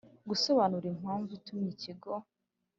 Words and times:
gusobanura 0.29 0.85
impamvu 0.93 1.29
itumye 1.39 1.69
Ikigo 1.75 2.13